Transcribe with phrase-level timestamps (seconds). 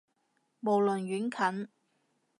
[0.61, 1.69] 無論遠近